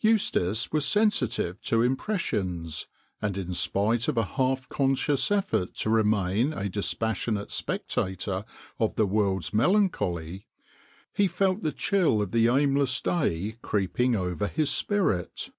Eustace 0.00 0.72
was 0.72 0.84
sensitive 0.84 1.60
to 1.62 1.80
impressions, 1.80 2.88
and 3.22 3.38
in 3.38 3.54
spite 3.54 4.08
of 4.08 4.16
a 4.16 4.24
half 4.24 4.68
conscious 4.68 5.30
effort 5.30 5.76
to 5.76 5.88
remain 5.88 6.52
a 6.52 6.68
dispassionate 6.68 7.52
spectator 7.52 8.44
of 8.80 8.96
the 8.96 9.06
world's 9.06 9.54
melancholy, 9.54 10.48
he 11.12 11.28
felt 11.28 11.62
the 11.62 11.70
chill 11.70 12.20
of 12.20 12.32
the 12.32 12.48
aimless 12.48 13.00
day 13.00 13.58
creeping 13.62 14.16
over 14.16 14.48
his 14.48 14.70
spirit. 14.72 15.52